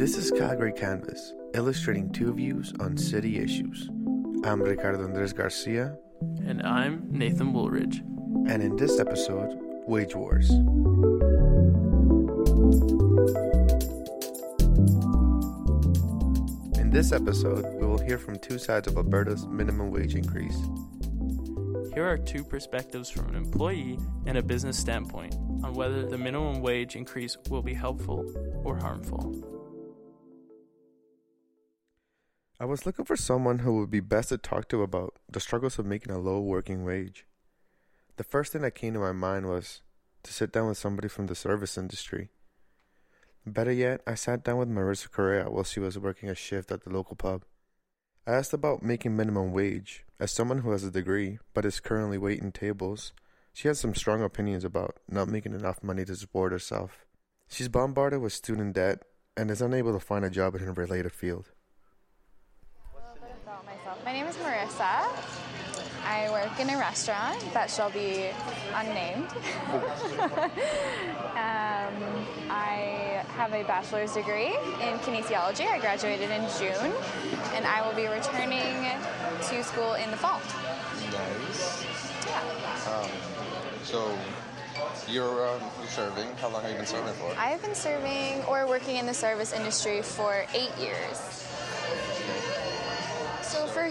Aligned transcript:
This 0.00 0.16
is 0.16 0.30
Calgary 0.30 0.72
Canvas, 0.72 1.34
illustrating 1.52 2.10
two 2.10 2.32
views 2.32 2.72
on 2.80 2.96
city 2.96 3.38
issues. 3.38 3.90
I'm 4.44 4.62
Ricardo 4.62 5.04
Andres 5.04 5.34
Garcia, 5.34 5.94
And 6.42 6.62
I'm 6.62 7.06
Nathan 7.10 7.52
Woolridge. 7.52 7.98
and 8.48 8.62
in 8.62 8.76
this 8.76 8.98
episode, 8.98 9.58
Wage 9.86 10.14
Wars. 10.16 10.48
In 16.78 16.88
this 16.90 17.12
episode, 17.12 17.66
we 17.78 17.86
will 17.86 17.98
hear 17.98 18.16
from 18.16 18.38
two 18.38 18.58
sides 18.58 18.88
of 18.88 18.96
Alberta's 18.96 19.46
minimum 19.48 19.90
wage 19.90 20.14
increase. 20.14 20.56
Here 21.92 22.08
are 22.08 22.16
two 22.16 22.42
perspectives 22.42 23.10
from 23.10 23.28
an 23.28 23.34
employee 23.34 23.98
and 24.24 24.38
a 24.38 24.42
business 24.42 24.78
standpoint 24.78 25.34
on 25.62 25.74
whether 25.74 26.06
the 26.06 26.16
minimum 26.16 26.62
wage 26.62 26.96
increase 26.96 27.36
will 27.50 27.62
be 27.62 27.74
helpful 27.74 28.24
or 28.64 28.78
harmful. 28.78 29.59
I 32.60 32.66
was 32.66 32.84
looking 32.84 33.06
for 33.06 33.16
someone 33.16 33.60
who 33.60 33.78
would 33.78 33.90
be 33.90 34.00
best 34.00 34.28
to 34.28 34.36
talk 34.36 34.68
to 34.68 34.82
about 34.82 35.14
the 35.32 35.40
struggles 35.40 35.78
of 35.78 35.86
making 35.86 36.12
a 36.12 36.18
low 36.18 36.40
working 36.40 36.84
wage. 36.84 37.24
The 38.18 38.22
first 38.22 38.52
thing 38.52 38.60
that 38.60 38.74
came 38.74 38.92
to 38.92 39.00
my 39.00 39.12
mind 39.12 39.46
was 39.46 39.80
to 40.24 40.32
sit 40.34 40.52
down 40.52 40.68
with 40.68 40.76
somebody 40.76 41.08
from 41.08 41.26
the 41.26 41.34
service 41.34 41.78
industry. 41.78 42.28
Better 43.46 43.72
yet, 43.72 44.02
I 44.06 44.14
sat 44.14 44.44
down 44.44 44.58
with 44.58 44.68
Marissa 44.68 45.10
Corea 45.10 45.48
while 45.48 45.64
she 45.64 45.80
was 45.80 45.98
working 45.98 46.28
a 46.28 46.34
shift 46.34 46.70
at 46.70 46.84
the 46.84 46.90
local 46.90 47.16
pub. 47.16 47.46
I 48.26 48.32
asked 48.32 48.52
about 48.52 48.82
making 48.82 49.16
minimum 49.16 49.52
wage. 49.52 50.04
As 50.18 50.30
someone 50.30 50.58
who 50.58 50.72
has 50.72 50.84
a 50.84 50.90
degree 50.90 51.38
but 51.54 51.64
is 51.64 51.80
currently 51.80 52.18
waiting 52.18 52.52
tables, 52.52 53.14
she 53.54 53.68
has 53.68 53.80
some 53.80 53.94
strong 53.94 54.22
opinions 54.22 54.64
about 54.64 54.98
not 55.08 55.28
making 55.28 55.54
enough 55.54 55.82
money 55.82 56.04
to 56.04 56.14
support 56.14 56.52
herself. 56.52 57.06
She's 57.48 57.68
bombarded 57.68 58.20
with 58.20 58.34
student 58.34 58.74
debt 58.74 59.02
and 59.34 59.50
is 59.50 59.62
unable 59.62 59.94
to 59.94 59.98
find 59.98 60.26
a 60.26 60.30
job 60.30 60.54
in 60.56 60.60
her 60.60 60.74
related 60.74 61.12
field. 61.12 61.52
about 63.50 63.66
myself. 63.66 64.04
My 64.04 64.12
name 64.12 64.26
is 64.26 64.36
Marissa. 64.36 65.06
I 66.10 66.28
work 66.28 66.58
in 66.58 66.68
a 66.70 66.76
restaurant 66.76 67.38
that 67.54 67.70
shall 67.70 67.88
be 67.88 68.30
unnamed. 68.74 69.28
um, 71.38 71.94
I 72.50 73.22
have 73.36 73.52
a 73.52 73.62
bachelor's 73.62 74.14
degree 74.14 74.56
in 74.82 74.98
kinesiology. 75.06 75.68
I 75.68 75.78
graduated 75.78 76.28
in 76.32 76.42
June, 76.58 76.92
and 77.54 77.64
I 77.64 77.86
will 77.86 77.94
be 77.94 78.08
returning 78.08 78.90
to 79.50 79.62
school 79.62 79.94
in 79.94 80.10
the 80.10 80.16
fall. 80.16 80.40
Nice. 81.12 81.86
Yeah. 82.26 82.92
Um, 82.92 83.10
so 83.84 84.18
you're 85.06 85.48
um, 85.48 85.62
you're 85.78 85.88
serving. 85.90 86.26
How 86.40 86.48
long 86.48 86.62
have 86.62 86.72
you 86.72 86.76
been 86.78 86.86
serving 86.86 87.14
for? 87.14 87.32
I 87.38 87.50
have 87.50 87.62
been 87.62 87.76
serving 87.76 88.42
or 88.48 88.66
working 88.66 88.96
in 88.96 89.06
the 89.06 89.14
service 89.14 89.52
industry 89.52 90.02
for 90.02 90.44
eight 90.54 90.76
years. 90.76 91.46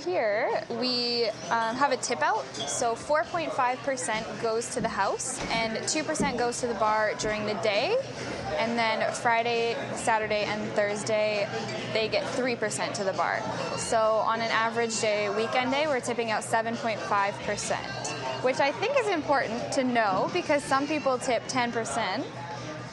Here, 0.05 0.64
we 0.80 1.25
um, 1.50 1.75
have 1.75 1.92
a 1.92 1.97
tip 1.97 2.22
out. 2.22 2.45
So 2.55 2.95
4.5% 2.95 4.42
goes 4.42 4.73
to 4.73 4.81
the 4.81 4.88
house, 4.88 5.39
and 5.52 5.78
2% 5.78 6.38
goes 6.38 6.61
to 6.61 6.67
the 6.67 6.73
bar 6.75 7.14
during 7.19 7.45
the 7.45 7.55
day. 7.55 7.97
And 8.58 8.77
then 8.77 9.11
Friday, 9.14 9.75
Saturday, 9.95 10.44
and 10.44 10.61
Thursday, 10.72 11.47
they 11.92 12.08
get 12.08 12.23
3% 12.23 12.94
to 12.94 13.03
the 13.03 13.14
bar. 13.14 13.42
So 13.77 13.97
on 13.97 14.39
an 14.39 14.52
average 14.52 15.00
day, 15.02 15.30
weekend 15.30 15.72
day, 15.72 15.88
we're 15.88 16.00
tipping 16.00 16.31
out 16.31 16.44
7.5%, 16.44 18.44
which 18.44 18.59
I 18.59 18.72
think 18.72 18.97
is 18.97 19.08
important 19.08 19.72
to 19.73 19.83
know 19.83 20.30
because 20.33 20.64
some 20.64 20.88
people 20.88 21.17
tip 21.17 21.44
10% 21.47 22.23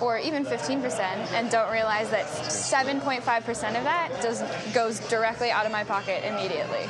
or 0.01 0.19
even 0.19 0.45
15% 0.45 0.99
and 1.33 1.51
don't 1.51 1.73
realize 1.73 2.11
that 2.11 2.27
7.5% 2.27 3.19
of 3.51 3.85
that 3.85 4.11
does, 4.21 4.43
goes 4.73 5.01
directly 5.09 5.51
out 5.51 5.67
of 5.67 5.73
my 5.73 5.85
pocket 5.85 6.25
immediately. 6.25 6.89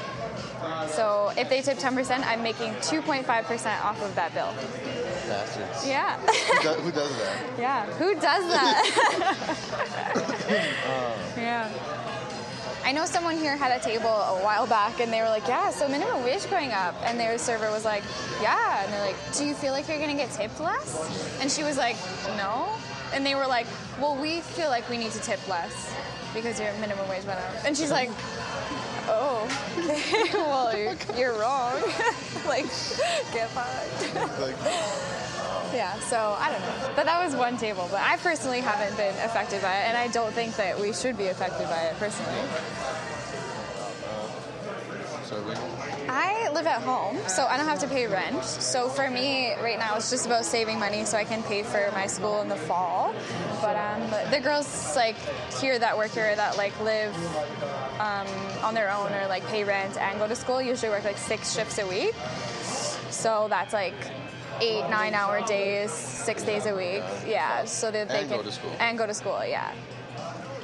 So 0.88 1.32
if 1.36 1.48
they 1.48 1.60
tip 1.62 1.78
10%, 1.78 2.26
I'm 2.26 2.42
making 2.42 2.72
2.5% 2.74 3.84
off 3.84 4.02
of 4.02 4.14
that 4.14 4.34
bill. 4.34 4.52
Bastards. 5.28 5.86
Yeah. 5.86 6.18
Who, 6.18 6.62
do, 6.62 6.68
who 6.80 6.92
does 6.92 7.16
that? 7.18 7.44
yeah. 7.58 7.86
Who 7.86 8.14
does 8.14 8.48
that? 8.48 8.82
yeah. 11.36 11.70
I 12.86 12.92
know 12.92 13.04
someone 13.04 13.36
here 13.36 13.56
had 13.56 13.72
a 13.72 13.82
table 13.82 14.06
a 14.06 14.40
while 14.44 14.64
back 14.68 15.00
and 15.00 15.12
they 15.12 15.20
were 15.20 15.28
like, 15.28 15.48
yeah, 15.48 15.70
so 15.70 15.88
minimum 15.88 16.22
wage 16.22 16.48
going 16.48 16.70
up. 16.70 16.94
And 17.02 17.18
their 17.18 17.36
server 17.36 17.68
was 17.72 17.84
like, 17.84 18.04
yeah. 18.40 18.84
And 18.84 18.92
they're 18.92 19.04
like, 19.04 19.16
do 19.36 19.44
you 19.44 19.54
feel 19.54 19.72
like 19.72 19.88
you're 19.88 19.98
going 19.98 20.16
to 20.16 20.16
get 20.16 20.30
tipped 20.30 20.60
less? 20.60 21.40
And 21.40 21.50
she 21.50 21.64
was 21.64 21.76
like, 21.76 21.96
no. 22.36 22.68
And 23.16 23.24
they 23.24 23.34
were 23.34 23.46
like, 23.46 23.66
well, 23.98 24.14
we 24.14 24.42
feel 24.42 24.68
like 24.68 24.88
we 24.90 24.98
need 24.98 25.10
to 25.12 25.20
tip 25.20 25.40
less 25.48 25.90
because 26.34 26.60
your 26.60 26.70
minimum 26.74 27.08
wage 27.08 27.24
went 27.24 27.40
up. 27.40 27.64
And 27.64 27.74
she's 27.74 27.90
like, 27.90 28.10
oh, 29.08 29.48
okay. 29.78 30.30
well, 30.34 30.76
you're, 30.76 30.94
you're 31.18 31.40
wrong. 31.40 31.72
like, 32.46 32.66
get 33.32 33.48
fucked. 33.56 34.14
Yeah, 35.74 35.94
so 36.00 36.36
I 36.38 36.52
don't 36.52 36.60
know. 36.60 36.92
But 36.94 37.06
that 37.06 37.24
was 37.24 37.34
one 37.34 37.56
table. 37.56 37.88
But 37.90 38.02
I 38.02 38.18
personally 38.18 38.60
haven't 38.60 38.94
been 38.98 39.14
affected 39.24 39.62
by 39.62 39.74
it, 39.78 39.88
and 39.88 39.96
I 39.96 40.08
don't 40.08 40.34
think 40.34 40.56
that 40.56 40.78
we 40.78 40.92
should 40.92 41.16
be 41.16 41.28
affected 41.28 41.68
by 41.70 41.84
it 41.84 41.96
personally. 41.98 42.42
I 46.08 46.50
live 46.50 46.66
at 46.66 46.82
home, 46.82 47.18
so 47.26 47.46
I 47.46 47.56
don't 47.56 47.66
have 47.66 47.80
to 47.80 47.88
pay 47.88 48.06
rent. 48.06 48.44
So 48.44 48.88
for 48.88 49.10
me, 49.10 49.54
right 49.56 49.78
now, 49.78 49.96
it's 49.96 50.10
just 50.10 50.26
about 50.26 50.44
saving 50.44 50.78
money 50.78 51.04
so 51.04 51.18
I 51.18 51.24
can 51.24 51.42
pay 51.42 51.62
for 51.62 51.90
my 51.92 52.06
school 52.06 52.42
in 52.42 52.48
the 52.48 52.56
fall. 52.56 53.05
The 54.30 54.40
girls 54.40 54.96
like 54.96 55.16
here 55.60 55.78
that 55.78 55.96
work 55.96 56.10
here 56.10 56.34
that 56.34 56.56
like 56.56 56.78
live 56.80 57.14
um, 58.00 58.26
on 58.64 58.74
their 58.74 58.90
own 58.90 59.12
or 59.12 59.26
like 59.28 59.46
pay 59.46 59.64
rent 59.64 59.96
and 59.96 60.18
go 60.18 60.26
to 60.26 60.34
school 60.36 60.60
usually 60.60 60.90
work 60.90 61.04
like 61.04 61.16
six 61.18 61.54
shifts 61.54 61.78
a 61.78 61.86
week. 61.86 62.14
So 63.10 63.46
that's 63.48 63.72
like 63.72 63.94
eight, 64.60 64.88
nine 64.90 65.14
hour 65.14 65.42
days, 65.46 65.90
six 65.92 66.42
days 66.42 66.66
a 66.66 66.74
week. 66.74 67.02
Yeah, 67.26 67.64
so 67.64 67.90
that 67.90 68.08
they 68.08 68.20
And 68.20 68.28
can 68.28 68.36
go 68.38 68.42
to 68.42 68.52
school. 68.52 68.70
and 68.80 68.98
go 68.98 69.06
to 69.06 69.14
school. 69.14 69.40
Yeah. 69.46 69.72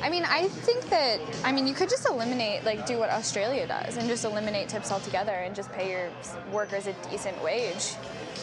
I 0.02 0.10
mean, 0.10 0.24
I 0.24 0.48
think 0.48 0.88
that 0.90 1.20
I 1.44 1.52
mean 1.52 1.68
you 1.68 1.74
could 1.74 1.88
just 1.88 2.08
eliminate, 2.08 2.64
like, 2.64 2.86
do 2.86 2.98
what 2.98 3.10
Australia 3.10 3.68
does, 3.68 3.96
and 3.96 4.08
just 4.08 4.24
eliminate 4.24 4.68
tips 4.68 4.90
altogether, 4.90 5.30
and 5.32 5.54
just 5.54 5.70
pay 5.72 5.92
your 5.92 6.08
workers 6.50 6.88
a 6.88 6.92
decent 7.08 7.40
wage. 7.40 7.92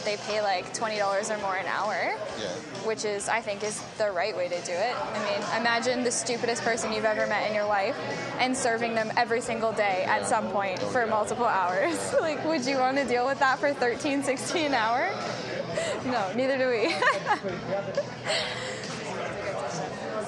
They 0.06 0.16
pay 0.16 0.40
like 0.40 0.72
twenty 0.72 0.96
dollars 0.96 1.30
or 1.30 1.36
more 1.38 1.56
an 1.56 1.66
hour, 1.66 2.14
Yeah. 2.40 2.48
Which 2.90 3.04
is 3.04 3.28
I 3.28 3.40
think 3.40 3.62
is 3.62 3.80
the 3.98 4.10
right 4.10 4.36
way 4.36 4.48
to 4.48 4.60
do 4.62 4.72
it. 4.72 4.96
I 5.14 5.18
mean, 5.22 5.60
imagine 5.60 6.02
the 6.02 6.10
stupidest 6.10 6.64
person 6.64 6.92
you've 6.92 7.04
ever 7.04 7.24
met 7.28 7.48
in 7.48 7.54
your 7.54 7.66
life, 7.66 7.96
and 8.40 8.56
serving 8.56 8.96
them 8.96 9.12
every 9.16 9.40
single 9.40 9.70
day 9.70 10.02
at 10.08 10.26
some 10.26 10.48
point 10.50 10.80
for 10.80 11.06
multiple 11.06 11.46
hours. 11.46 11.96
like, 12.20 12.44
would 12.44 12.66
you 12.66 12.78
want 12.78 12.96
to 12.96 13.04
deal 13.04 13.26
with 13.26 13.38
that 13.38 13.60
for 13.60 13.72
13, 13.72 14.24
16 14.24 14.66
an 14.66 14.74
hour? 14.74 15.08
No, 16.04 16.32
neither 16.34 16.58
do 16.58 16.68
we. 16.68 16.92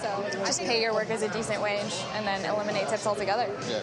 So 0.03 0.25
just 0.45 0.61
pay 0.61 0.83
your 0.83 0.93
workers 0.95 1.23
a 1.23 1.29
decent 1.29 1.63
wage 1.63 1.95
and 2.15 2.27
then 2.27 2.45
eliminate 2.45 2.89
tips 2.89 3.07
altogether. 3.07 3.49
Yeah. 3.69 3.81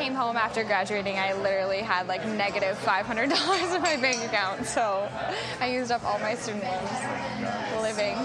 But 0.00 0.06
when 0.06 0.12
I 0.12 0.16
came 0.16 0.26
home 0.26 0.36
after 0.36 0.64
graduating, 0.64 1.18
I 1.18 1.34
literally 1.34 1.80
had 1.80 2.08
like 2.08 2.24
negative 2.24 2.78
$500 2.78 3.76
in 3.76 3.82
my 3.82 3.96
bank 3.98 4.24
account. 4.24 4.64
So 4.66 5.06
I 5.60 5.68
used 5.70 5.92
up 5.92 6.02
all 6.04 6.18
my 6.20 6.34
student 6.36 6.64
loans 6.64 7.82
living. 7.82 8.16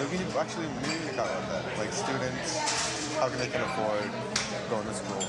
Look, 0.00 0.12
you 0.12 0.38
actually 0.38 0.66
mean 0.66 1.08
to 1.08 1.12
about 1.12 1.28
that. 1.50 1.78
Like 1.78 1.92
students, 1.92 3.14
how 3.16 3.28
can 3.28 3.38
they 3.38 3.48
can 3.48 3.60
afford 3.60 4.10
going 4.70 4.86
to 4.86 4.94
school? 4.94 5.22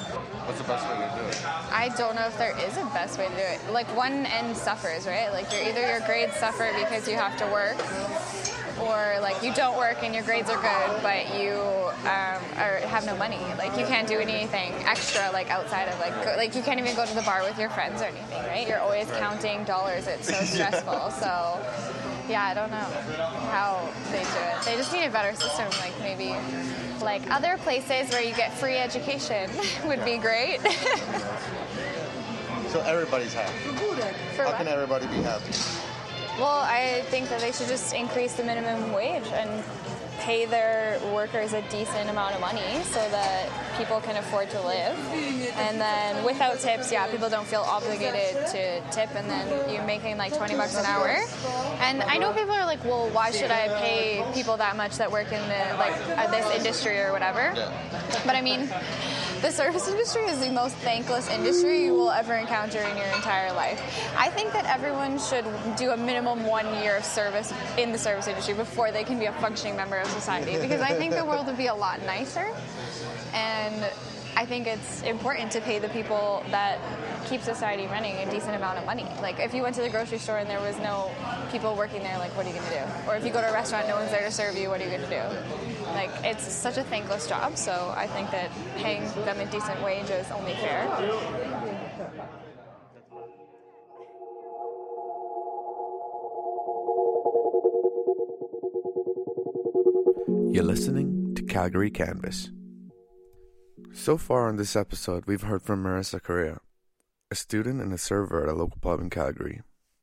What's 0.48 0.60
the 0.60 0.68
best 0.68 0.88
way 0.88 0.96
to 0.96 1.12
do 1.20 1.28
it? 1.28 1.46
I 1.74 1.90
don't 1.98 2.16
know 2.16 2.26
if 2.26 2.38
there 2.38 2.58
is 2.58 2.78
a 2.78 2.86
best 2.94 3.20
way 3.20 3.28
to 3.28 3.34
do 3.34 3.42
it. 3.42 3.60
Like 3.74 3.88
one 3.98 4.26
end 4.28 4.56
suffers, 4.56 5.06
right? 5.06 5.30
Like 5.34 5.52
you're 5.52 5.68
either 5.68 5.86
your 5.86 6.00
grades 6.08 6.36
suffer 6.38 6.72
because 6.80 7.08
you 7.08 7.16
have 7.16 7.36
to 7.38 7.46
work, 7.48 7.76
or 8.82 9.20
like 9.22 9.42
you 9.44 9.54
don't 9.54 9.78
work 9.78 10.04
and 10.04 10.14
your 10.14 10.24
grades 10.24 10.50
are 10.50 10.62
good, 10.62 11.02
but 11.04 11.40
you 11.40 11.60
um, 12.04 12.42
are, 12.58 12.78
have 12.88 13.06
no 13.06 13.16
money. 13.16 13.40
Like 13.58 13.78
you 13.78 13.86
can't 13.86 14.08
do 14.08 14.20
anything 14.20 14.74
extra, 14.86 15.30
like 15.32 15.50
outside 15.50 15.88
of 15.88 16.00
like 16.00 16.14
go, 16.24 16.36
like 16.38 16.56
you 16.56 16.62
can't 16.62 16.80
even 16.80 16.96
go 16.96 17.06
to 17.06 17.14
the 17.14 17.22
bar 17.22 17.44
with 17.44 17.58
your 17.60 17.70
friends 17.70 18.02
or 18.02 18.06
anything, 18.06 18.44
right? 18.46 18.68
You're 18.68 18.80
always 18.80 19.10
counting 19.12 19.64
dollars. 19.64 20.08
It's 20.08 20.28
so 20.28 20.44
stressful. 20.44 21.12
so 21.12 21.60
yeah, 22.30 22.44
I 22.44 22.54
don't 22.54 22.72
know 22.72 22.78
how 23.52 23.90
they 24.12 24.20
do 24.20 24.40
it. 24.40 24.66
They 24.66 24.76
just 24.76 24.94
need 24.94 25.06
a 25.06 25.10
better 25.10 25.36
system, 25.36 25.70
like 25.80 25.98
maybe. 26.00 26.36
Like 27.02 27.30
other 27.32 27.58
places 27.58 28.12
where 28.12 28.22
you 28.22 28.36
get 28.36 28.54
free 28.54 28.78
education 28.78 29.50
would 29.86 30.04
be 30.06 30.18
great. 30.18 30.60
So 32.72 32.80
everybody's 32.84 33.34
happy. 33.34 33.52
For 34.38 34.44
How 34.44 34.50
what? 34.52 34.56
can 34.56 34.70
everybody 34.70 35.06
be 35.08 35.22
happy? 35.22 35.52
Well, 36.40 36.62
I 36.62 37.02
think 37.10 37.30
that 37.30 37.42
they 37.42 37.52
should 37.52 37.68
just 37.68 37.94
increase 37.94 38.34
the 38.34 38.44
minimum 38.44 38.94
wage 38.94 39.28
and 39.34 39.64
pay 40.20 40.46
their 40.46 41.00
workers 41.14 41.52
a 41.54 41.62
decent 41.70 42.08
amount 42.10 42.36
of 42.36 42.42
money 42.42 42.84
so 42.84 43.00
that 43.10 43.50
people 43.78 44.00
can 44.02 44.16
afford 44.18 44.50
to 44.52 44.62
live. 44.62 44.96
And 45.58 45.82
then 45.82 46.24
without 46.24 46.60
tips, 46.60 46.92
yeah, 46.92 47.08
people 47.08 47.30
don't 47.30 47.48
feel 47.48 47.62
obligated 47.62 48.36
to 48.48 48.82
tip, 48.92 49.10
and 49.16 49.28
then 49.30 49.74
you're 49.74 49.86
making 49.86 50.18
like 50.18 50.36
20 50.36 50.56
bucks 50.56 50.78
an 50.78 50.86
hour. 50.86 51.16
And 51.80 52.04
I 52.04 52.18
know 52.18 52.32
people 52.34 52.52
are 52.52 52.66
like, 52.66 52.84
well, 52.86 53.10
why 53.10 53.32
should 53.32 53.52
I 53.52 53.68
pay 53.82 54.24
people 54.34 54.58
that 54.58 54.76
much 54.78 54.98
that 54.98 55.12
work 55.12 55.32
in 55.32 55.42
the 55.50 55.76
like 55.78 55.94
uh, 56.18 56.30
this 56.30 56.56
industry 56.56 57.00
or 57.00 57.12
whatever? 57.12 57.52
But 58.26 58.36
I 58.36 58.42
mean, 58.42 58.70
the 59.42 59.52
service 59.52 59.88
industry 59.88 60.24
is 60.26 60.40
the 60.40 60.52
most 60.52 60.76
thankless 60.78 61.28
industry 61.30 61.84
you 61.84 61.94
will 61.94 62.12
ever 62.12 62.36
encounter 62.36 62.80
in 62.80 62.96
your 62.96 63.08
entire 63.08 63.52
life. 63.54 63.82
I 64.16 64.30
think 64.30 64.54
that 64.54 64.66
everyone 64.66 65.18
should 65.18 65.46
do 65.78 65.92
a 65.92 65.98
minimum 65.98 66.46
one 66.46 66.68
year 66.84 66.98
of 66.98 67.04
service 67.04 67.52
in 67.78 67.92
the 67.92 67.98
service 67.98 68.28
industry 68.28 68.54
before 68.54 68.92
they 68.92 69.04
can 69.04 69.18
be 69.18 69.26
a 69.26 69.34
functioning 69.34 69.76
member 69.76 69.98
of 69.98 70.08
society 70.08 70.60
because 70.60 70.82
I 70.82 70.94
think 70.94 71.16
the 71.16 71.26
world 71.26 71.48
would 71.48 71.58
be 71.58 71.68
a 71.68 71.76
lot 71.76 72.02
nicer. 72.04 72.48
And 73.34 73.90
I 74.36 74.46
think 74.46 74.68
it's 74.68 75.02
important 75.04 75.52
to 75.54 75.62
pay 75.62 75.80
the 75.80 75.90
people 75.90 76.44
that 76.52 76.80
keep 77.26 77.42
society 77.42 77.88
running 77.88 78.16
a 78.18 78.30
decent 78.32 78.56
amount 78.56 78.78
of 78.78 78.86
money. 78.86 79.06
Like 79.22 79.40
if 79.40 79.54
you 79.54 79.64
went 79.64 79.76
to 79.76 79.82
the 79.82 79.90
grocery 79.90 80.20
store 80.20 80.38
and 80.38 80.50
there 80.50 80.62
was 80.62 80.78
no 80.78 81.12
people 81.52 81.76
working 81.76 82.04
there, 82.04 82.18
like 82.20 82.36
what 82.38 82.46
are 82.46 82.50
you 82.50 82.56
going 82.56 82.68
to 82.68 82.74
do? 82.74 83.10
Or 83.10 83.16
if 83.16 83.26
you 83.26 83.32
go 83.32 83.42
to 83.42 83.50
a 83.50 83.54
restaurant, 83.54 83.88
no 83.88 83.96
one's 83.96 84.12
there 84.12 84.26
to 84.26 84.32
serve 84.32 84.56
you, 84.56 84.70
what 84.70 84.82
are 84.82 84.84
you 84.84 84.90
going 84.90 85.02
to 85.02 85.10
do? 85.10 85.71
Like 85.94 86.12
it's 86.24 86.44
such 86.44 86.78
a 86.78 86.84
thankless 86.84 87.28
job, 87.28 87.58
so 87.58 87.94
I 87.96 88.08
think 88.08 88.32
that 88.32 88.50
paying 88.78 89.04
them 89.26 89.40
a 89.40 89.46
decent 89.46 89.82
wage 89.84 90.10
is 90.10 90.30
only 90.32 90.54
fair. 90.54 90.88
You're 100.52 100.64
listening 100.64 101.36
to 101.36 101.44
Calgary 101.44 101.92
Canvas. 101.92 102.52
So 103.94 104.18
far 104.18 104.48
on 104.48 104.56
this 104.58 104.76
episode, 104.76 105.26
we've 105.26 105.44
heard 105.44 105.62
from 105.62 105.84
Marissa 105.84 106.22
Corea, 106.22 106.60
a 107.30 107.36
student 107.36 107.82
and 107.82 107.94
a 107.94 107.98
server 107.98 108.44
at 108.44 108.50
a 108.50 108.54
local 108.54 108.80
pub 108.82 109.00
in 109.02 109.10
Calgary. 109.10 109.62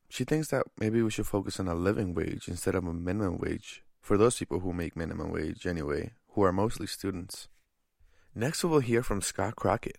She 0.09 0.23
thinks 0.23 0.49
that 0.49 0.65
maybe 0.79 1.01
we 1.01 1.11
should 1.11 1.27
focus 1.27 1.59
on 1.59 1.67
a 1.67 1.75
living 1.75 2.13
wage 2.13 2.47
instead 2.47 2.75
of 2.75 2.85
a 2.85 2.93
minimum 2.93 3.37
wage 3.37 3.83
for 4.01 4.17
those 4.17 4.37
people 4.37 4.59
who 4.59 4.73
make 4.73 4.95
minimum 4.95 5.31
wage 5.31 5.65
anyway, 5.65 6.11
who 6.29 6.43
are 6.43 6.51
mostly 6.51 6.87
students. 6.87 7.47
Next, 8.35 8.63
we 8.63 8.69
will 8.69 8.79
hear 8.79 9.03
from 9.03 9.21
Scott 9.21 9.55
Crockatt. 9.55 9.97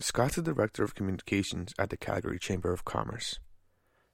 Scott's 0.00 0.36
the 0.36 0.42
Director 0.42 0.82
of 0.82 0.94
Communications 0.94 1.72
at 1.78 1.90
the 1.90 1.96
Calgary 1.96 2.38
Chamber 2.38 2.72
of 2.72 2.84
Commerce. 2.84 3.38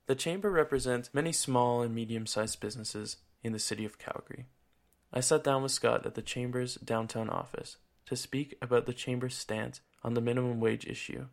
The 0.07 0.15
Chamber 0.15 0.51
represents 0.51 1.15
many 1.15 1.33
small 1.33 1.83
and 1.83 1.95
medium 1.95 2.27
sized 2.27 2.61
businesses 2.61 3.19
in 3.43 3.53
the 3.53 3.59
city 3.59 3.85
of 3.85 3.99
Calgary. 3.99 4.47
I 5.13 5.21
sat 5.21 5.45
down 5.45 5.63
with 5.63 5.73
Scott 5.73 6.07
at 6.07 6.15
the 6.15 6.23
Chamber's 6.23 6.75
downtown 6.77 7.31
office 7.31 7.77
to 8.07 8.17
speak 8.17 8.57
about 8.61 8.87
the 8.87 8.93
Chamber's 8.93 9.37
stance 9.37 9.81
on 10.03 10.15
the 10.15 10.21
minimum 10.21 10.61
wage 10.61 10.87
issue. 10.87 11.27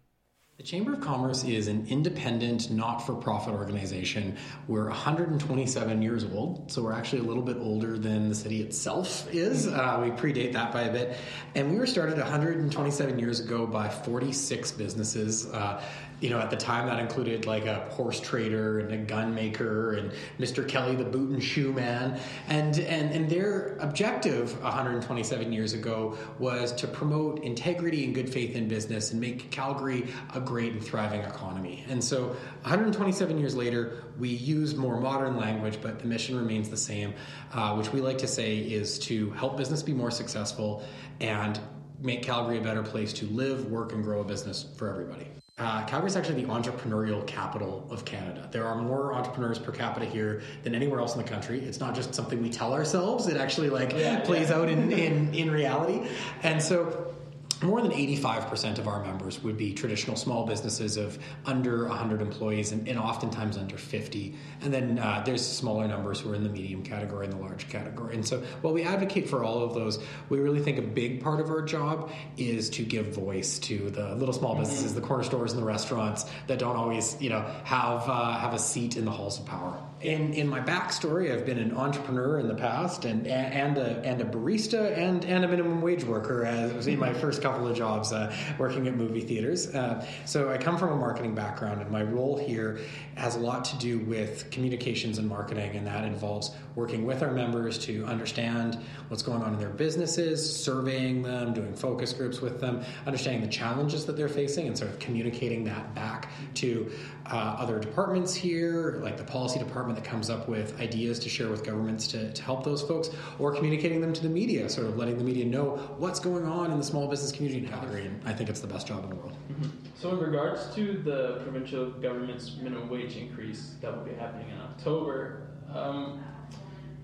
The 0.58 0.64
Chamber 0.64 0.94
of 0.94 1.02
Commerce 1.02 1.44
is 1.44 1.68
an 1.68 1.86
independent, 1.88 2.72
not 2.72 3.06
for 3.06 3.14
profit 3.14 3.54
organization. 3.54 4.38
We're 4.68 4.88
127 4.88 6.02
years 6.02 6.24
old, 6.24 6.72
so 6.72 6.82
we're 6.82 6.94
actually 6.94 7.20
a 7.20 7.26
little 7.26 7.44
bit 7.44 7.58
older 7.58 8.00
than 8.00 8.28
the 8.28 8.34
city 8.34 8.64
itself 8.64 9.32
is. 9.32 9.68
Uh, 9.68 10.00
we 10.02 10.10
predate 10.10 10.54
that 10.54 10.74
by 10.74 10.86
a 10.86 10.92
bit. 10.92 11.16
And 11.54 11.70
we 11.70 11.78
were 11.78 11.86
started 11.86 12.18
127 12.18 13.20
years 13.20 13.40
ago 13.40 13.68
by 13.68 13.88
46 13.88 14.72
businesses. 14.72 15.46
Uh, 15.46 15.80
you 16.20 16.32
know, 16.32 16.40
at 16.40 16.50
the 16.50 16.58
time 16.58 16.88
that 16.88 17.00
included 17.00 17.46
like 17.46 17.66
a 17.66 17.88
horse 17.92 18.20
trader 18.20 18.80
and 18.80 18.92
a 18.92 18.98
gun 18.98 19.36
maker 19.36 19.94
and 19.94 20.12
Mr. 20.40 20.68
Kelly, 20.68 20.96
the 20.96 21.04
boot 21.04 21.30
and 21.30 21.44
shoe 21.44 21.72
man. 21.72 22.20
And, 22.48 22.80
and, 22.80 23.12
and 23.12 23.30
their 23.30 23.78
objective 23.80 24.62
127 24.64 25.54
years 25.54 25.74
ago 25.74 26.18
was 26.40 26.72
to 26.74 26.88
promote 26.88 27.44
integrity 27.44 28.04
and 28.04 28.16
good 28.16 28.30
faith 28.32 28.56
in 28.56 28.68
business 28.68 29.12
and 29.12 29.22
make 29.22 29.52
Calgary 29.52 30.08
a 30.34 30.40
great 30.40 30.74
and 30.74 30.84
thriving 30.84 31.22
economy. 31.22 31.86
And 31.88 32.04
so 32.04 32.28
127 32.64 33.38
years 33.38 33.56
later, 33.56 34.04
we 34.18 34.30
use 34.30 34.76
more 34.76 35.00
modern 35.00 35.38
language, 35.38 35.78
but 35.82 36.00
the 36.00 36.08
mission 36.08 36.36
remains 36.36 36.70
the 36.70 36.78
same, 36.78 37.14
uh, 37.54 37.76
which 37.76 37.94
we 37.94 38.02
like 38.02 38.18
to 38.20 38.28
say 38.28 38.58
is 38.58 38.98
to 39.00 39.30
help 39.32 39.58
business 39.58 39.84
be 39.84 39.94
more 39.94 40.12
successful 40.12 40.84
and 41.20 41.60
make 42.02 42.24
Calgary 42.24 42.58
a 42.58 42.62
better 42.62 42.84
place 42.84 43.14
to 43.14 43.26
live, 43.28 43.72
work, 43.72 43.92
and 43.92 44.04
grow 44.04 44.22
a 44.22 44.24
business 44.24 44.66
for 44.78 44.90
everybody. 44.90 45.28
Uh, 45.60 45.84
Calgary 45.86 46.08
is 46.08 46.16
actually 46.16 46.44
the 46.44 46.48
entrepreneurial 46.50 47.26
capital 47.26 47.88
of 47.90 48.06
Canada. 48.06 48.48
There 48.52 48.64
are 48.64 48.76
more 48.76 49.14
entrepreneurs 49.14 49.58
per 49.58 49.72
capita 49.72 50.06
here 50.06 50.44
than 50.62 50.76
anywhere 50.76 51.00
else 51.00 51.16
in 51.16 51.22
the 51.24 51.28
country. 51.28 51.60
It's 51.62 51.80
not 51.80 51.96
just 51.96 52.14
something 52.14 52.44
we 52.44 52.52
tell 52.52 52.74
ourselves; 52.74 53.28
it 53.28 53.38
actually 53.38 53.72
like 53.72 53.92
yeah, 53.94 54.20
plays 54.20 54.50
yeah. 54.50 54.58
out 54.58 54.70
in, 54.70 54.92
in 54.92 55.34
in 55.34 55.50
reality. 55.50 56.08
And 56.44 56.62
so, 56.62 57.16
more 57.64 57.82
than 57.82 57.92
85% 57.92 58.78
of 58.78 58.88
our 58.88 59.04
members 59.04 59.42
would 59.44 59.58
be 59.58 59.74
traditional 59.74 60.16
small 60.16 60.46
businesses 60.46 60.98
of 60.98 61.18
under 61.46 61.88
100 61.88 62.22
employees 62.22 62.72
and, 62.72 62.88
and 62.88 63.00
oftentimes 63.00 63.58
under 63.58 63.78
50. 63.78 64.36
And 64.62 64.74
then 64.74 65.00
uh, 65.00 65.24
there's 65.26 65.46
smaller 65.46 65.88
numbers 65.88 66.20
who 66.20 66.32
are 66.32 66.36
in 66.36 66.44
the 66.44 66.50
medium 66.50 66.84
category 66.84 67.26
and 67.26 67.34
the 67.34 67.40
large 67.40 67.70
category. 67.70 68.16
And 68.16 68.26
so 68.26 68.42
while 68.62 68.74
we 68.74 68.84
advocate 68.84 69.30
for 69.30 69.44
all 69.44 69.64
of 69.64 69.74
those, 69.74 70.00
we 70.30 70.40
really 70.40 70.62
think 70.62 70.78
a 70.78 70.84
big 70.84 71.22
part 71.22 71.40
of 71.40 71.50
our 71.50 71.62
job 71.62 72.12
is 72.38 72.70
to 72.72 72.84
give 72.84 73.08
voice 73.08 73.60
to 73.60 73.90
the 73.90 74.16
little 74.16 74.34
small 74.34 74.52
mm-hmm. 74.52 74.62
businesses, 74.62 74.94
the 74.94 75.02
corner 75.02 75.24
stores 75.24 75.54
and 75.54 75.62
the 75.62 75.66
restaurants 75.66 76.26
that 76.48 76.60
don't 76.60 76.76
always, 76.76 77.20
you 77.22 77.30
know, 77.30 77.42
have, 77.64 78.08
uh, 78.08 78.38
have 78.38 78.54
a 78.54 78.60
seat 78.60 78.98
in 78.98 79.06
the 79.06 79.12
halls 79.12 79.40
of 79.40 79.46
power 79.46 79.82
in 80.02 80.34
in 80.34 80.48
my 80.48 80.60
backstory, 80.60 81.32
I've 81.32 81.46
been 81.46 81.58
an 81.58 81.76
entrepreneur 81.76 82.40
in 82.40 82.48
the 82.48 82.54
past, 82.54 83.06
and 83.06 83.26
and 83.26 83.78
a 83.78 84.00
and 84.04 84.22
a 84.22 84.26
barista 84.26 84.96
and 84.96 85.26
and 85.26 85.44
a 85.44 85.48
minimum 85.48 85.82
wage 85.82 86.04
worker 86.04 86.46
as 86.46 86.86
in 86.86 87.00
my 87.00 87.14
first 87.22 87.42
couple 87.48 87.68
of 87.68 87.78
jobs 87.78 88.12
uh, 88.12 88.34
working 88.58 88.88
at 88.88 88.96
movie 88.96 89.22
theaters. 89.22 89.74
Uh, 89.74 90.06
so 90.26 90.50
I 90.50 90.58
come 90.58 90.78
from 90.78 90.92
a 90.92 90.96
marketing 90.98 91.34
background, 91.34 91.82
and 91.82 91.90
my 91.90 92.04
role 92.04 92.38
here 92.38 92.80
has 93.18 93.36
a 93.36 93.40
lot 93.40 93.66
to 93.66 93.78
do 93.78 94.00
with 94.00 94.50
communications 94.52 95.18
and 95.18 95.28
marketing, 95.28 95.76
and 95.76 95.88
that 95.88 96.06
involves 96.06 96.52
working 96.76 97.06
with 97.06 97.24
our 97.24 97.32
members 97.32 97.80
to 97.80 98.06
understand 98.06 98.78
what's 99.08 99.24
going 99.24 99.42
on 99.42 99.54
in 99.54 99.60
their 99.60 99.70
businesses, 99.70 100.64
surveying 100.64 101.24
them, 101.24 101.54
doing 101.54 101.74
focus 101.74 102.14
groups 102.14 102.42
with 102.42 102.62
them, 102.62 102.84
understanding 103.08 103.42
the 103.42 103.48
challenges 103.48 104.06
that 104.06 104.16
they're 104.16 104.30
facing, 104.30 104.68
and 104.68 104.78
sort 104.78 104.92
of 104.92 105.00
communicating 105.00 105.64
that 105.64 105.96
back 105.96 106.30
to 106.54 106.92
uh, 107.26 107.56
other 107.58 107.80
departments 107.80 108.36
here, 108.36 109.00
like 109.02 109.18
the 109.18 109.24
policy 109.24 109.58
department 109.58 109.98
that 109.98 110.08
comes 110.08 110.30
up 110.30 110.48
with 110.48 110.80
ideas 110.80 111.18
to 111.20 111.28
share 111.28 111.50
with 111.50 111.64
governments 111.64 112.08
to, 112.08 112.32
to 112.34 112.44
help 112.44 112.64
those 112.64 112.84
folks, 112.84 113.10
or 113.40 113.54
communicating 113.54 114.00
them 114.00 114.14
to 114.14 114.22
the 114.22 114.30
media, 114.30 114.70
sort 114.70 114.86
of 114.86 114.96
letting 114.96 115.18
the 115.18 115.24
media 115.24 115.46
know 115.46 115.78
what's 115.98 116.20
going 116.20 116.46
on 116.46 116.72
in 116.72 116.78
the 116.78 116.84
small 116.84 117.08
business 117.08 117.32
community 117.32 117.66
in 117.66 117.70
Calgary. 117.70 118.06
And 118.06 118.22
I 118.26 118.34
think 118.34 118.50
it's 118.50 118.60
the 118.60 118.68
best 118.68 118.86
job 118.88 119.04
in 119.04 119.10
the 119.10 119.16
world. 119.16 119.36
Mm-hmm. 119.52 119.70
So, 119.96 120.12
in 120.12 120.20
regards 120.20 120.74
to 120.76 121.02
the 121.04 121.40
provincial 121.42 121.90
government's 121.90 122.56
minimum 122.58 122.90
wage 122.90 123.07
increase 123.16 123.76
that 123.82 123.96
will 123.96 124.04
be 124.04 124.14
happening 124.14 124.50
in 124.50 124.60
October, 124.60 125.48
um, 125.74 126.24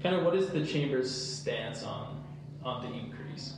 kind 0.01 0.15
of 0.15 0.23
what 0.23 0.35
is 0.35 0.49
the 0.49 0.65
chamber's 0.65 1.09
stance 1.09 1.83
on 1.83 2.23
on 2.63 2.81
the 2.81 2.93
increase? 2.97 3.53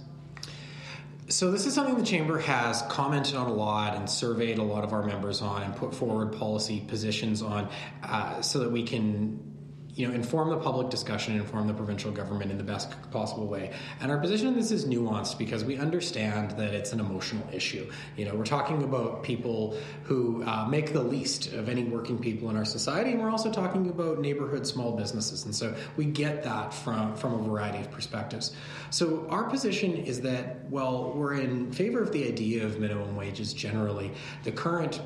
So 1.28 1.52
this 1.52 1.66
is 1.66 1.74
something 1.74 1.98
the 1.98 2.06
chamber 2.06 2.38
has 2.40 2.84
commented 2.84 3.36
on 3.36 3.48
a 3.48 3.54
lot 3.54 3.96
and 3.96 4.08
surveyed 4.08 4.60
a 4.60 4.64
lot 4.64 4.84
of 4.84 4.94
our 4.94 5.04
members 5.04 5.42
on 5.42 5.64
and 5.64 5.76
put 5.76 5.94
forward 5.94 6.34
policy 6.34 6.82
positions 6.88 7.42
on, 7.42 7.68
uh, 8.04 8.42
so 8.42 8.60
that 8.60 8.72
we 8.72 8.84
can 8.84 9.55
you 9.96 10.08
know, 10.08 10.14
inform 10.14 10.50
the 10.50 10.58
public 10.58 10.90
discussion 10.90 11.36
inform 11.36 11.68
the 11.68 11.74
provincial 11.74 12.12
government 12.12 12.52
in 12.52 12.58
the 12.58 12.64
best 12.64 12.94
possible 13.12 13.48
way. 13.48 13.72
And 14.02 14.12
our 14.12 14.18
position 14.18 14.48
in 14.48 14.56
this 14.56 14.72
is 14.72 14.86
nuanced 14.86 15.38
because 15.38 15.64
we 15.64 15.78
understand 15.78 16.52
that 16.52 16.74
it's 16.74 16.92
an 16.92 17.00
emotional 17.00 17.48
issue. 17.54 17.90
You 18.18 18.26
know, 18.26 18.36
we're 18.36 18.44
talking 18.44 18.84
about 18.84 19.24
people 19.24 19.78
who 20.04 20.44
uh, 20.44 20.68
make 20.68 20.92
the 20.92 21.02
least 21.02 21.54
of 21.54 21.70
any 21.70 21.84
working 21.84 22.20
people 22.20 22.50
in 22.50 22.58
our 22.58 22.66
society, 22.66 23.12
and 23.12 23.22
we're 23.22 23.30
also 23.30 23.52
talking 23.52 23.90
about 23.90 24.20
neighborhood 24.20 24.68
small 24.68 24.96
businesses. 24.96 25.46
And 25.46 25.56
so 25.56 25.76
we 25.96 26.06
get 26.06 26.44
that 26.44 26.74
from, 26.74 27.16
from 27.16 27.34
a 27.34 27.44
variety 27.44 27.80
of 27.80 27.90
perspectives. 27.92 28.54
So 28.90 29.26
our 29.30 29.46
position 29.46 29.96
is 29.96 30.22
that, 30.22 30.70
well, 30.70 31.14
we're 31.14 31.36
in 31.36 31.72
favor 31.72 32.02
of 32.02 32.12
the 32.12 32.28
idea 32.28 32.66
of 32.66 32.80
minimum 32.80 33.16
wages 33.16 33.54
generally. 33.54 34.12
The 34.44 34.52
current 34.52 35.00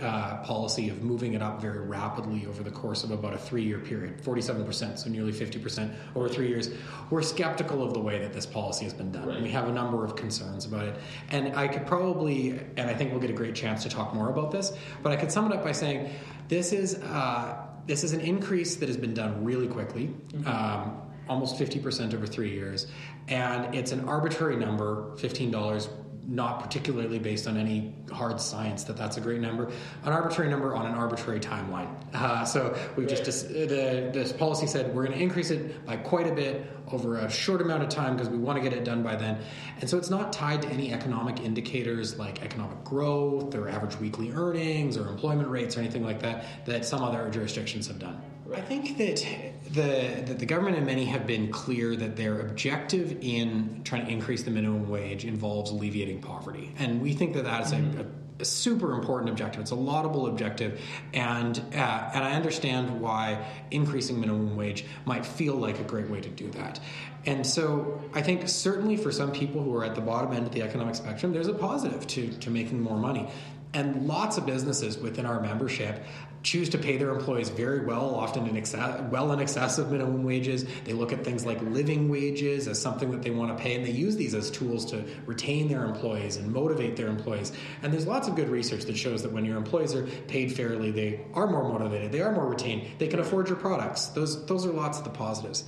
uh, 0.00 0.36
policy 0.38 0.90
of 0.90 1.02
moving 1.02 1.34
it 1.34 1.42
up 1.42 1.60
very 1.60 1.80
rapidly 1.80 2.46
over 2.46 2.62
the 2.62 2.70
course 2.70 3.04
of 3.04 3.10
about 3.10 3.32
a 3.32 3.38
three 3.38 3.62
year 3.62 3.78
period, 3.78 4.20
47%, 4.42 4.98
so 4.98 5.10
nearly 5.10 5.32
50% 5.32 5.94
over 6.14 6.28
three 6.28 6.48
years. 6.48 6.70
We're 7.10 7.22
skeptical 7.22 7.82
of 7.82 7.92
the 7.92 8.00
way 8.00 8.18
that 8.18 8.32
this 8.32 8.46
policy 8.46 8.84
has 8.84 8.94
been 8.94 9.12
done. 9.12 9.28
Right. 9.28 9.42
We 9.42 9.50
have 9.50 9.68
a 9.68 9.72
number 9.72 10.04
of 10.04 10.16
concerns 10.16 10.64
about 10.64 10.86
it. 10.86 10.96
And 11.30 11.54
I 11.56 11.68
could 11.68 11.86
probably, 11.86 12.60
and 12.76 12.90
I 12.90 12.94
think 12.94 13.12
we'll 13.12 13.20
get 13.20 13.30
a 13.30 13.34
great 13.34 13.54
chance 13.54 13.82
to 13.84 13.88
talk 13.88 14.14
more 14.14 14.30
about 14.30 14.50
this, 14.50 14.72
but 15.02 15.12
I 15.12 15.16
could 15.16 15.30
sum 15.30 15.50
it 15.50 15.54
up 15.54 15.62
by 15.62 15.72
saying 15.72 16.10
this 16.48 16.72
is, 16.72 16.96
uh, 16.96 17.66
this 17.86 18.04
is 18.04 18.12
an 18.12 18.20
increase 18.20 18.76
that 18.76 18.88
has 18.88 18.96
been 18.96 19.14
done 19.14 19.44
really 19.44 19.68
quickly. 19.68 20.06
Mm-hmm. 20.06 20.48
Um, 20.48 21.00
almost 21.28 21.58
50% 21.58 22.14
over 22.14 22.26
three 22.26 22.50
years. 22.50 22.86
And 23.28 23.74
it's 23.74 23.92
an 23.92 24.06
arbitrary 24.06 24.56
number, 24.56 25.12
$15 25.16 25.88
not 26.26 26.62
particularly 26.62 27.18
based 27.18 27.46
on 27.46 27.56
any 27.56 27.94
hard 28.12 28.40
science 28.40 28.84
that 28.84 28.96
that's 28.96 29.16
a 29.16 29.20
great 29.20 29.40
number, 29.40 29.70
an 30.04 30.12
arbitrary 30.12 30.50
number 30.50 30.74
on 30.74 30.86
an 30.86 30.94
arbitrary 30.94 31.40
timeline. 31.40 31.88
Uh, 32.14 32.44
so 32.44 32.76
we've 32.96 33.08
just 33.08 33.48
the 33.48 34.10
this 34.12 34.32
policy 34.32 34.66
said 34.66 34.94
we're 34.94 35.04
going 35.04 35.16
to 35.16 35.22
increase 35.22 35.50
it 35.50 35.84
by 35.84 35.96
quite 35.96 36.26
a 36.26 36.34
bit 36.34 36.70
over 36.92 37.18
a 37.18 37.30
short 37.30 37.60
amount 37.60 37.82
of 37.82 37.88
time 37.88 38.14
because 38.14 38.28
we 38.28 38.38
want 38.38 38.56
to 38.56 38.62
get 38.62 38.76
it 38.76 38.84
done 38.84 39.02
by 39.02 39.16
then. 39.16 39.38
And 39.80 39.88
so 39.88 39.98
it's 39.98 40.10
not 40.10 40.32
tied 40.32 40.62
to 40.62 40.68
any 40.68 40.92
economic 40.92 41.40
indicators 41.40 42.18
like 42.18 42.42
economic 42.42 42.82
growth 42.84 43.54
or 43.54 43.68
average 43.68 43.98
weekly 43.98 44.32
earnings 44.32 44.96
or 44.96 45.08
employment 45.08 45.48
rates 45.48 45.76
or 45.76 45.80
anything 45.80 46.04
like 46.04 46.20
that 46.22 46.44
that 46.66 46.84
some 46.84 47.02
other 47.02 47.30
jurisdictions 47.30 47.86
have 47.88 47.98
done. 47.98 48.20
I 48.56 48.60
think 48.60 48.96
that 48.98 49.26
the 49.70 50.22
that 50.26 50.38
the 50.38 50.46
government 50.46 50.76
and 50.76 50.86
many 50.86 51.04
have 51.06 51.26
been 51.26 51.50
clear 51.50 51.96
that 51.96 52.16
their 52.16 52.40
objective 52.40 53.18
in 53.20 53.82
trying 53.84 54.06
to 54.06 54.12
increase 54.12 54.42
the 54.42 54.50
minimum 54.50 54.88
wage 54.88 55.24
involves 55.24 55.70
alleviating 55.70 56.20
poverty, 56.20 56.72
and 56.78 57.00
we 57.00 57.12
think 57.12 57.34
that 57.34 57.44
that 57.44 57.66
is 57.66 57.72
mm-hmm. 57.72 58.00
a, 58.00 58.06
a 58.40 58.44
super 58.44 58.94
important 58.94 59.30
objective. 59.30 59.60
It's 59.60 59.72
a 59.72 59.76
laudable 59.76 60.26
objective, 60.26 60.80
and 61.12 61.58
uh, 61.74 62.10
and 62.14 62.24
I 62.24 62.32
understand 62.32 63.00
why 63.00 63.44
increasing 63.70 64.20
minimum 64.20 64.56
wage 64.56 64.84
might 65.04 65.26
feel 65.26 65.54
like 65.54 65.80
a 65.80 65.84
great 65.84 66.08
way 66.08 66.20
to 66.20 66.28
do 66.28 66.50
that. 66.52 66.80
And 67.26 67.46
so 67.46 68.02
I 68.12 68.20
think 68.20 68.46
certainly 68.48 68.96
for 68.98 69.10
some 69.10 69.32
people 69.32 69.62
who 69.62 69.74
are 69.76 69.84
at 69.84 69.94
the 69.94 70.02
bottom 70.02 70.32
end 70.32 70.46
of 70.46 70.52
the 70.52 70.62
economic 70.62 70.94
spectrum, 70.94 71.32
there's 71.32 71.48
a 71.48 71.54
positive 71.54 72.06
to 72.08 72.28
to 72.28 72.50
making 72.50 72.80
more 72.80 72.98
money. 72.98 73.28
And 73.74 74.06
lots 74.06 74.38
of 74.38 74.46
businesses 74.46 74.96
within 74.96 75.26
our 75.26 75.40
membership 75.40 76.04
choose 76.44 76.68
to 76.68 76.78
pay 76.78 76.96
their 76.96 77.10
employees 77.10 77.48
very 77.48 77.84
well, 77.84 78.14
often 78.14 78.46
in 78.46 78.56
excess, 78.56 79.00
well 79.10 79.32
in 79.32 79.40
excess 79.40 79.78
of 79.78 79.90
minimum 79.90 80.22
wages. 80.22 80.64
They 80.84 80.92
look 80.92 81.12
at 81.12 81.24
things 81.24 81.44
like 81.44 81.60
living 81.62 82.08
wages 82.08 82.68
as 82.68 82.80
something 82.80 83.10
that 83.10 83.22
they 83.22 83.30
want 83.30 83.56
to 83.56 83.60
pay, 83.60 83.74
and 83.74 83.84
they 83.84 83.90
use 83.90 84.14
these 84.16 84.34
as 84.34 84.50
tools 84.50 84.84
to 84.92 85.04
retain 85.26 85.68
their 85.68 85.84
employees 85.84 86.36
and 86.36 86.52
motivate 86.52 86.96
their 86.96 87.08
employees. 87.08 87.52
And 87.82 87.92
there's 87.92 88.06
lots 88.06 88.28
of 88.28 88.36
good 88.36 88.48
research 88.48 88.84
that 88.84 88.96
shows 88.96 89.22
that 89.22 89.32
when 89.32 89.44
your 89.44 89.56
employees 89.56 89.94
are 89.94 90.06
paid 90.28 90.52
fairly, 90.52 90.90
they 90.90 91.20
are 91.32 91.46
more 91.46 91.66
motivated, 91.66 92.12
they 92.12 92.20
are 92.20 92.32
more 92.32 92.46
retained, 92.46 92.86
they 92.98 93.08
can 93.08 93.18
afford 93.18 93.48
your 93.48 93.56
products. 93.56 94.06
Those 94.08 94.44
those 94.46 94.66
are 94.66 94.72
lots 94.72 94.98
of 94.98 95.04
the 95.04 95.10
positives. 95.10 95.64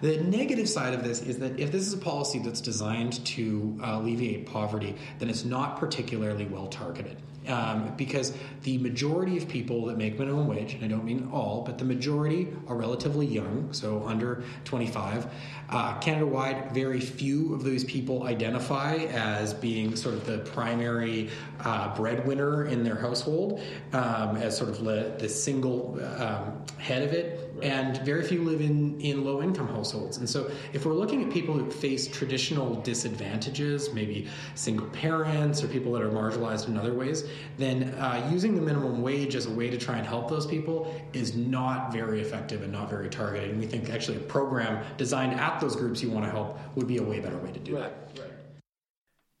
The 0.00 0.18
negative 0.18 0.68
side 0.68 0.94
of 0.94 1.04
this 1.04 1.22
is 1.22 1.38
that 1.38 1.58
if 1.58 1.72
this 1.72 1.86
is 1.86 1.94
a 1.94 1.98
policy 1.98 2.38
that's 2.38 2.60
designed 2.60 3.24
to 3.26 3.78
uh, 3.82 3.98
alleviate 4.00 4.46
poverty, 4.46 4.96
then 5.18 5.30
it's 5.30 5.44
not 5.44 5.78
particularly 5.78 6.46
well 6.46 6.66
targeted. 6.66 7.16
Um, 7.46 7.92
because 7.96 8.32
the 8.62 8.78
majority 8.78 9.36
of 9.36 9.46
people 9.46 9.84
that 9.86 9.98
make 9.98 10.18
minimum 10.18 10.46
wage, 10.46 10.72
and 10.72 10.82
I 10.82 10.88
don't 10.88 11.04
mean 11.04 11.28
all, 11.30 11.60
but 11.60 11.76
the 11.76 11.84
majority 11.84 12.48
are 12.68 12.76
relatively 12.76 13.26
young, 13.26 13.70
so 13.70 14.02
under 14.06 14.44
25. 14.64 15.26
Uh, 15.68 15.98
Canada 15.98 16.26
wide, 16.26 16.72
very 16.72 17.00
few 17.00 17.54
of 17.54 17.62
those 17.62 17.84
people 17.84 18.22
identify 18.22 18.94
as 18.94 19.52
being 19.52 19.94
sort 19.94 20.14
of 20.14 20.24
the 20.24 20.38
primary 20.38 21.28
uh, 21.60 21.94
breadwinner 21.94 22.66
in 22.66 22.82
their 22.82 22.96
household, 22.96 23.60
um, 23.92 24.36
as 24.36 24.56
sort 24.56 24.70
of 24.70 24.80
le- 24.80 25.10
the 25.18 25.28
single 25.28 26.00
um, 26.18 26.62
head 26.78 27.02
of 27.02 27.12
it. 27.12 27.52
And 27.62 27.98
very 27.98 28.22
few 28.22 28.42
live 28.42 28.62
in, 28.62 28.98
in 29.00 29.22
low 29.22 29.42
income 29.42 29.68
households. 29.84 30.16
And 30.16 30.28
so, 30.28 30.50
if 30.72 30.86
we're 30.86 30.94
looking 30.94 31.22
at 31.22 31.30
people 31.30 31.54
who 31.54 31.70
face 31.70 32.08
traditional 32.08 32.76
disadvantages, 32.76 33.92
maybe 33.92 34.26
single 34.54 34.86
parents 34.88 35.62
or 35.62 35.68
people 35.68 35.92
that 35.92 36.02
are 36.02 36.08
marginalized 36.08 36.68
in 36.68 36.78
other 36.78 36.94
ways, 36.94 37.24
then 37.58 37.94
uh, 37.94 38.26
using 38.32 38.54
the 38.54 38.62
minimum 38.62 39.02
wage 39.02 39.34
as 39.34 39.44
a 39.44 39.50
way 39.50 39.68
to 39.68 39.76
try 39.76 39.98
and 39.98 40.06
help 40.06 40.30
those 40.30 40.46
people 40.46 40.98
is 41.12 41.36
not 41.36 41.92
very 41.92 42.22
effective 42.22 42.62
and 42.62 42.72
not 42.72 42.88
very 42.88 43.10
targeted. 43.10 43.50
And 43.50 43.60
we 43.60 43.66
think 43.66 43.90
actually 43.90 44.16
a 44.16 44.20
program 44.20 44.82
designed 44.96 45.38
at 45.38 45.60
those 45.60 45.76
groups 45.76 46.02
you 46.02 46.10
want 46.10 46.24
to 46.24 46.30
help 46.30 46.58
would 46.76 46.86
be 46.86 46.96
a 46.96 47.02
way 47.02 47.20
better 47.20 47.36
way 47.36 47.52
to 47.52 47.60
do 47.60 47.76
right, 47.76 48.14
that. 48.16 48.30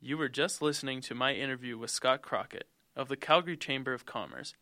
You 0.00 0.18
were 0.18 0.28
just 0.28 0.60
listening 0.60 1.00
to 1.02 1.14
my 1.14 1.32
interview 1.32 1.78
with 1.78 1.90
Scott 1.90 2.20
Crockatt 2.20 2.64
of 2.94 3.08
the 3.08 3.16
Calgary 3.16 3.56
Chamber 3.56 3.94
of 3.94 4.04
Commerce. 4.04 4.52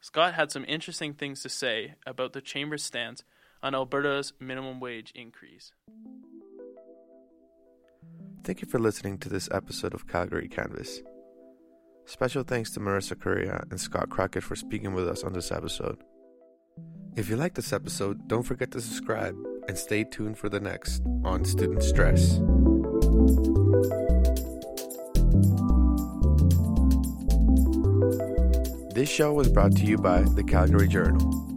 Scott 0.00 0.34
had 0.34 0.52
some 0.52 0.64
interesting 0.68 1.14
things 1.14 1.42
to 1.42 1.48
say 1.48 1.94
about 2.06 2.34
the 2.34 2.40
Chamber's 2.40 2.84
stance 2.84 3.24
on 3.64 3.74
Alberta's 3.74 4.34
minimum 4.38 4.78
wage 4.78 5.10
increase. 5.14 5.72
Thank 8.44 8.60
you 8.60 8.68
for 8.68 8.78
listening 8.78 9.16
to 9.18 9.30
this 9.30 9.48
episode 9.50 9.94
of 9.94 10.06
Calgary 10.06 10.48
Canvas. 10.48 11.00
Special 12.04 12.42
thanks 12.42 12.70
to 12.72 12.80
Marissa 12.80 13.18
Corea 13.18 13.64
and 13.70 13.80
Scott 13.80 14.10
Crockatt 14.10 14.42
for 14.42 14.54
speaking 14.54 14.92
with 14.92 15.08
us 15.08 15.24
on 15.24 15.32
this 15.32 15.50
episode. 15.50 16.04
If 17.16 17.30
you 17.30 17.36
like 17.36 17.54
this 17.54 17.72
episode, 17.72 18.28
don't 18.28 18.42
forget 18.42 18.70
to 18.72 18.82
subscribe 18.82 19.34
and 19.66 19.78
stay 19.78 20.04
tuned 20.04 20.36
for 20.36 20.50
the 20.50 20.60
next 20.60 21.02
on 21.24 21.46
Student 21.46 21.82
Stress. 21.82 22.40
This 28.94 29.08
show 29.08 29.32
was 29.32 29.48
brought 29.48 29.74
to 29.76 29.86
you 29.86 29.96
by 29.96 30.20
the 30.20 30.44
Calgary 30.46 30.86
Journal. 30.86 31.53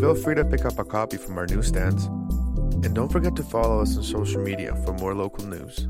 Feel 0.00 0.14
free 0.14 0.34
to 0.34 0.46
pick 0.46 0.64
up 0.64 0.78
a 0.78 0.84
copy 0.84 1.18
from 1.18 1.36
our 1.36 1.46
newsstands, 1.46 2.06
and 2.06 2.94
don't 2.94 3.12
forget 3.12 3.36
to 3.36 3.42
follow 3.42 3.82
us 3.82 3.98
on 3.98 4.02
social 4.02 4.42
media 4.42 4.74
for 4.76 4.94
more 4.94 5.14
local 5.14 5.44
news. 5.44 5.88